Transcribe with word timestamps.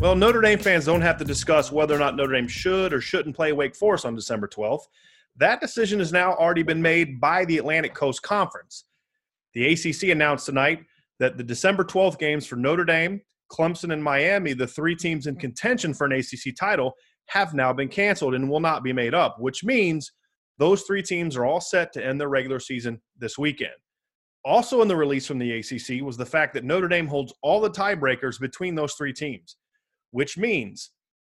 Well, 0.00 0.16
Notre 0.16 0.40
Dame 0.40 0.58
fans 0.58 0.86
don't 0.86 1.02
have 1.02 1.18
to 1.18 1.26
discuss 1.26 1.70
whether 1.70 1.94
or 1.94 1.98
not 1.98 2.16
Notre 2.16 2.32
Dame 2.32 2.48
should 2.48 2.94
or 2.94 3.02
shouldn't 3.02 3.36
play 3.36 3.52
Wake 3.52 3.76
Forest 3.76 4.06
on 4.06 4.14
December 4.14 4.48
12th. 4.48 4.84
That 5.36 5.60
decision 5.60 5.98
has 5.98 6.10
now 6.10 6.32
already 6.36 6.62
been 6.62 6.80
made 6.80 7.20
by 7.20 7.44
the 7.44 7.58
Atlantic 7.58 7.92
Coast 7.92 8.22
Conference. 8.22 8.86
The 9.52 9.74
ACC 9.74 10.04
announced 10.04 10.46
tonight 10.46 10.86
that 11.18 11.36
the 11.36 11.44
December 11.44 11.84
12th 11.84 12.18
games 12.18 12.46
for 12.46 12.56
Notre 12.56 12.86
Dame, 12.86 13.20
Clemson, 13.52 13.92
and 13.92 14.02
Miami, 14.02 14.54
the 14.54 14.66
three 14.66 14.96
teams 14.96 15.26
in 15.26 15.36
contention 15.36 15.92
for 15.92 16.06
an 16.06 16.12
ACC 16.12 16.56
title, 16.58 16.94
have 17.26 17.52
now 17.52 17.70
been 17.70 17.88
canceled 17.88 18.34
and 18.34 18.48
will 18.48 18.58
not 18.58 18.82
be 18.82 18.94
made 18.94 19.12
up, 19.12 19.36
which 19.38 19.64
means 19.64 20.12
those 20.56 20.80
three 20.84 21.02
teams 21.02 21.36
are 21.36 21.44
all 21.44 21.60
set 21.60 21.92
to 21.92 22.02
end 22.04 22.18
their 22.18 22.30
regular 22.30 22.58
season 22.58 23.02
this 23.18 23.36
weekend. 23.36 23.74
Also, 24.46 24.80
in 24.80 24.88
the 24.88 24.96
release 24.96 25.26
from 25.26 25.38
the 25.38 25.58
ACC 25.58 26.02
was 26.02 26.16
the 26.16 26.24
fact 26.24 26.54
that 26.54 26.64
Notre 26.64 26.88
Dame 26.88 27.06
holds 27.06 27.34
all 27.42 27.60
the 27.60 27.70
tiebreakers 27.70 28.40
between 28.40 28.74
those 28.74 28.94
three 28.94 29.12
teams 29.12 29.56
which 30.10 30.36
means 30.38 30.90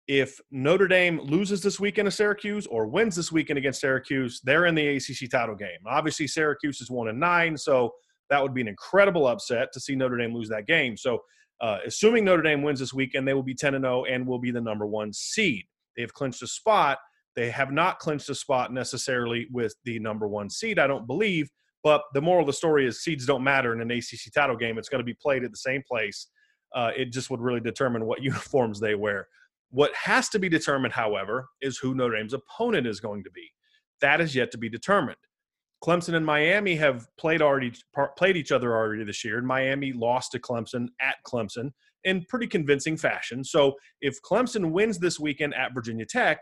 if 0.09 0.38
Notre 0.50 0.87
Dame 0.87 1.20
loses 1.20 1.62
this 1.62 1.81
weekend 1.81 2.06
to 2.06 2.10
Syracuse 2.10 2.66
or 2.66 2.87
wins 2.87 3.16
this 3.16 3.32
weekend 3.32 3.59
against 3.59 3.81
Syracuse, 3.81 4.41
they're 4.44 4.66
in 4.66 4.75
the 4.75 4.97
ACC 4.97 5.28
title 5.28 5.56
game. 5.56 5.78
Obviously, 5.87 6.26
Syracuse 6.26 6.81
is 6.81 6.91
one 6.91 7.09
and 7.09 7.19
nine, 7.19 7.56
so 7.56 7.92
that 8.31 8.41
would 8.41 8.54
be 8.54 8.60
an 8.60 8.69
incredible 8.69 9.26
upset 9.26 9.72
to 9.72 9.81
see 9.81 9.97
Notre 9.97 10.16
Dame 10.16 10.34
lose 10.34 10.48
that 10.48 10.66
game. 10.66 10.97
So, 10.97 11.20
uh, 11.60 11.78
assuming 11.87 12.25
Notre 12.25 12.42
Dame 12.42 12.62
wins 12.62 12.81
this 12.81 12.92
weekend, 12.92 13.26
they 13.26 13.34
will 13.34 13.42
be 13.42 13.54
10 13.54 13.75
and 13.75 13.84
0 13.84 14.04
and 14.04 14.26
will 14.26 14.38
be 14.38 14.50
the 14.50 14.60
number 14.60 14.87
one 14.87 15.12
seed. 15.12 15.64
They 15.97 16.03
have 16.03 16.12
clinched 16.12 16.43
a 16.43 16.47
spot. 16.47 16.98
They 17.34 17.50
have 17.50 17.72
not 17.72 17.98
clinched 17.98 18.28
a 18.28 18.34
spot 18.34 18.72
necessarily 18.72 19.47
with 19.50 19.75
the 19.84 19.98
number 19.98 20.28
one 20.28 20.50
seed, 20.50 20.78
I 20.78 20.87
don't 20.87 21.06
believe. 21.06 21.48
But 21.82 22.03
the 22.14 22.20
moral 22.20 22.43
of 22.43 22.47
the 22.47 22.53
story 22.53 22.87
is 22.87 23.03
seeds 23.03 23.26
don't 23.26 23.44
matter 23.44 23.72
in 23.72 23.81
an 23.81 23.91
ACC 23.91 24.32
title 24.34 24.56
game. 24.56 24.78
It's 24.78 24.88
going 24.88 25.00
to 25.00 25.04
be 25.04 25.16
played 25.20 25.44
at 25.44 25.50
the 25.50 25.56
same 25.56 25.82
place 25.88 26.28
uh, 26.76 26.91
it 26.94 27.06
just 27.06 27.31
would 27.31 27.41
really 27.41 27.60
determine 27.60 28.04
what 28.04 28.22
uniforms 28.22 28.78
they 28.78 28.94
wear. 28.94 29.26
What 29.70 29.92
has 29.94 30.28
to 30.28 30.38
be 30.38 30.48
determined, 30.48 30.94
however, 30.94 31.48
is 31.60 31.78
who 31.78 31.94
Notre 31.94 32.16
Dame's 32.16 32.34
opponent 32.34 32.87
is 32.87 33.00
going 33.00 33.25
to 33.25 33.31
be. 33.31 33.50
That 34.00 34.20
is 34.20 34.37
yet 34.37 34.53
to 34.53 34.59
be 34.59 34.69
determined. 34.69 35.16
Clemson 35.82 36.14
and 36.14 36.25
Miami 36.25 36.76
have 36.76 37.06
played 37.19 37.42
already 37.42 37.72
played 38.16 38.37
each 38.37 38.53
other 38.53 38.75
already 38.75 39.04
this 39.04 39.25
year, 39.25 39.38
and 39.38 39.47
Miami 39.47 39.92
lost 39.92 40.32
to 40.32 40.38
Clemson 40.38 40.88
at 41.00 41.16
Clemson 41.26 41.70
in 42.04 42.25
pretty 42.28 42.47
convincing 42.47 42.97
fashion. 42.97 43.43
So 43.43 43.75
if 44.00 44.20
Clemson 44.22 44.70
wins 44.70 44.98
this 44.98 45.19
weekend 45.19 45.54
at 45.54 45.75
Virginia 45.75 46.06
Tech, 46.06 46.41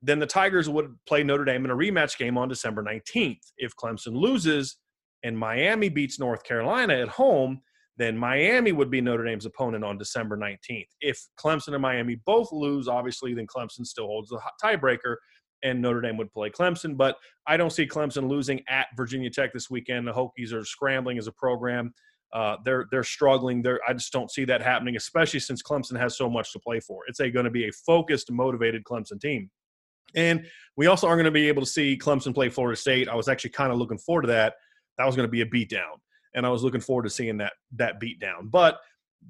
then 0.00 0.18
the 0.18 0.26
Tigers 0.26 0.68
would 0.68 0.96
play 1.06 1.22
Notre 1.22 1.44
Dame 1.44 1.64
in 1.64 1.70
a 1.70 1.76
rematch 1.76 2.18
game 2.18 2.36
on 2.36 2.48
December 2.48 2.82
19th. 2.82 3.52
If 3.56 3.76
Clemson 3.76 4.16
loses 4.16 4.76
and 5.22 5.38
Miami 5.38 5.88
beats 5.88 6.18
North 6.18 6.42
Carolina 6.42 6.94
at 6.94 7.08
home, 7.08 7.60
then 7.98 8.16
Miami 8.16 8.72
would 8.72 8.90
be 8.90 9.00
Notre 9.00 9.24
Dame's 9.24 9.46
opponent 9.46 9.84
on 9.84 9.98
December 9.98 10.36
19th. 10.36 10.86
If 11.00 11.20
Clemson 11.38 11.74
and 11.74 11.82
Miami 11.82 12.16
both 12.24 12.50
lose, 12.52 12.88
obviously, 12.88 13.34
then 13.34 13.46
Clemson 13.46 13.84
still 13.84 14.06
holds 14.06 14.30
the 14.30 14.40
tiebreaker 14.62 15.16
and 15.62 15.80
Notre 15.80 16.00
Dame 16.00 16.16
would 16.16 16.32
play 16.32 16.50
Clemson. 16.50 16.96
But 16.96 17.16
I 17.46 17.56
don't 17.56 17.70
see 17.70 17.86
Clemson 17.86 18.28
losing 18.28 18.60
at 18.68 18.88
Virginia 18.96 19.30
Tech 19.30 19.52
this 19.52 19.70
weekend. 19.70 20.06
The 20.06 20.12
Hokies 20.12 20.52
are 20.52 20.64
scrambling 20.64 21.18
as 21.18 21.26
a 21.26 21.32
program. 21.32 21.92
Uh, 22.32 22.56
they're 22.64 22.86
they're 22.90 23.04
struggling. 23.04 23.60
They're, 23.60 23.80
I 23.86 23.92
just 23.92 24.10
don't 24.10 24.30
see 24.30 24.46
that 24.46 24.62
happening, 24.62 24.96
especially 24.96 25.40
since 25.40 25.62
Clemson 25.62 25.98
has 26.00 26.16
so 26.16 26.30
much 26.30 26.52
to 26.54 26.58
play 26.58 26.80
for. 26.80 27.02
It's 27.06 27.20
going 27.20 27.44
to 27.44 27.50
be 27.50 27.68
a 27.68 27.72
focused, 27.72 28.30
motivated 28.30 28.84
Clemson 28.84 29.20
team. 29.20 29.50
And 30.14 30.46
we 30.76 30.86
also 30.86 31.06
are 31.06 31.16
going 31.16 31.26
to 31.26 31.30
be 31.30 31.48
able 31.48 31.62
to 31.62 31.68
see 31.68 31.98
Clemson 31.98 32.34
play 32.34 32.48
Florida 32.48 32.78
State. 32.78 33.08
I 33.08 33.14
was 33.14 33.28
actually 33.28 33.50
kind 33.50 33.70
of 33.70 33.78
looking 33.78 33.98
forward 33.98 34.22
to 34.22 34.28
that. 34.28 34.54
That 34.96 35.04
was 35.04 35.14
going 35.14 35.28
to 35.28 35.30
be 35.30 35.42
a 35.42 35.46
beatdown 35.46 35.98
and 36.34 36.46
I 36.46 36.48
was 36.48 36.62
looking 36.62 36.80
forward 36.80 37.04
to 37.04 37.10
seeing 37.10 37.36
that 37.38 37.52
that 37.76 38.00
beat 38.00 38.20
down. 38.20 38.48
But 38.48 38.80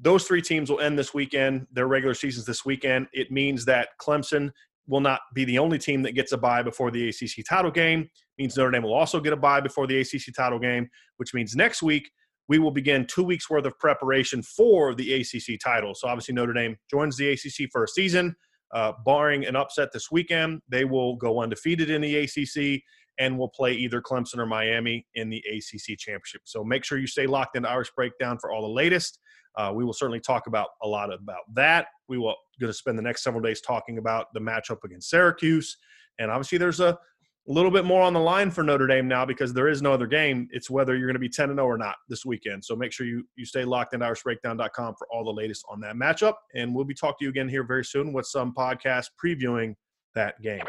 those 0.00 0.24
three 0.24 0.42
teams 0.42 0.70
will 0.70 0.80
end 0.80 0.98
this 0.98 1.12
weekend. 1.12 1.66
Their 1.72 1.86
regular 1.86 2.14
seasons 2.14 2.46
this 2.46 2.64
weekend. 2.64 3.08
It 3.12 3.30
means 3.30 3.64
that 3.66 3.88
Clemson 4.00 4.50
will 4.86 5.00
not 5.00 5.20
be 5.34 5.44
the 5.44 5.58
only 5.58 5.78
team 5.78 6.02
that 6.02 6.12
gets 6.12 6.32
a 6.32 6.38
bye 6.38 6.62
before 6.62 6.90
the 6.90 7.08
ACC 7.08 7.44
title 7.48 7.70
game. 7.70 8.00
It 8.00 8.42
means 8.42 8.56
Notre 8.56 8.70
Dame 8.70 8.82
will 8.82 8.94
also 8.94 9.20
get 9.20 9.32
a 9.32 9.36
bye 9.36 9.60
before 9.60 9.86
the 9.86 10.00
ACC 10.00 10.34
title 10.34 10.58
game, 10.58 10.88
which 11.18 11.34
means 11.34 11.54
next 11.54 11.82
week 11.82 12.10
we 12.48 12.58
will 12.58 12.70
begin 12.70 13.06
two 13.06 13.22
weeks 13.22 13.48
worth 13.48 13.64
of 13.64 13.78
preparation 13.78 14.42
for 14.42 14.94
the 14.94 15.14
ACC 15.14 15.58
title. 15.62 15.94
So 15.94 16.08
obviously 16.08 16.34
Notre 16.34 16.52
Dame 16.52 16.76
joins 16.90 17.16
the 17.16 17.30
ACC 17.30 17.70
for 17.70 17.84
a 17.84 17.88
season. 17.88 18.34
Uh, 18.74 18.92
barring 19.04 19.44
an 19.44 19.54
upset 19.54 19.90
this 19.92 20.10
weekend, 20.10 20.60
they 20.68 20.84
will 20.84 21.14
go 21.16 21.40
undefeated 21.40 21.90
in 21.90 22.00
the 22.00 22.16
ACC 22.16 22.82
and 23.18 23.38
will 23.38 23.48
play 23.48 23.72
either 23.72 24.00
Clemson 24.00 24.38
or 24.38 24.46
Miami 24.46 25.06
in 25.14 25.28
the 25.28 25.42
ACC 25.50 25.98
championship. 25.98 26.42
So 26.44 26.64
make 26.64 26.84
sure 26.84 26.98
you 26.98 27.06
stay 27.06 27.26
locked 27.26 27.56
into 27.56 27.68
Irish 27.68 27.90
Breakdown 27.94 28.38
for 28.40 28.52
all 28.52 28.62
the 28.62 28.72
latest. 28.72 29.18
Uh, 29.56 29.72
we 29.74 29.84
will 29.84 29.92
certainly 29.92 30.20
talk 30.20 30.46
about 30.46 30.68
a 30.82 30.88
lot 30.88 31.12
about 31.12 31.42
that. 31.54 31.86
We 32.08 32.18
will 32.18 32.34
going 32.60 32.72
to 32.72 32.76
spend 32.76 32.98
the 32.98 33.02
next 33.02 33.22
several 33.22 33.42
days 33.42 33.60
talking 33.60 33.98
about 33.98 34.26
the 34.34 34.40
matchup 34.40 34.78
against 34.84 35.10
Syracuse, 35.10 35.76
and 36.18 36.30
obviously 36.30 36.58
there's 36.58 36.80
a 36.80 36.98
little 37.46 37.70
bit 37.70 37.84
more 37.84 38.02
on 38.02 38.12
the 38.12 38.20
line 38.20 38.50
for 38.50 38.62
Notre 38.62 38.86
Dame 38.86 39.08
now 39.08 39.24
because 39.24 39.52
there 39.52 39.68
is 39.68 39.82
no 39.82 39.92
other 39.92 40.06
game. 40.06 40.48
It's 40.52 40.70
whether 40.70 40.96
you're 40.96 41.08
going 41.08 41.14
to 41.14 41.20
be 41.20 41.28
10 41.28 41.50
and 41.50 41.58
0 41.58 41.66
or 41.66 41.76
not 41.76 41.96
this 42.08 42.24
weekend. 42.24 42.64
So 42.64 42.76
make 42.76 42.92
sure 42.92 43.06
you 43.06 43.24
you 43.36 43.44
stay 43.44 43.64
locked 43.64 43.94
in 43.94 44.00
irishbreakdown.com 44.00 44.94
for 44.96 45.08
all 45.12 45.24
the 45.24 45.32
latest 45.32 45.64
on 45.68 45.80
that 45.80 45.96
matchup. 45.96 46.34
And 46.54 46.74
we'll 46.74 46.84
be 46.84 46.94
talking 46.94 47.16
to 47.20 47.24
you 47.24 47.30
again 47.30 47.48
here 47.48 47.64
very 47.64 47.84
soon 47.84 48.12
with 48.12 48.26
some 48.26 48.54
podcast 48.54 49.06
previewing 49.22 49.74
that 50.14 50.40
game. 50.40 50.62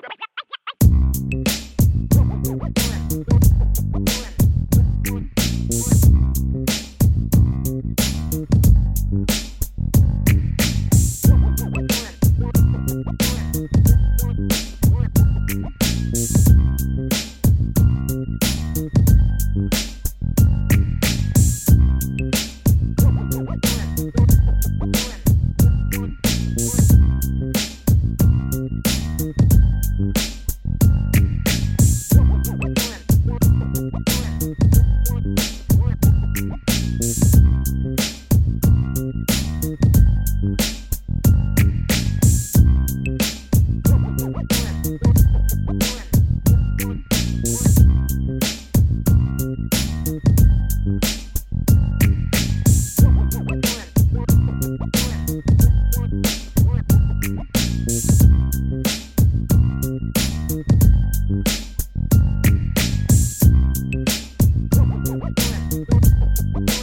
Bye. 66.42 66.83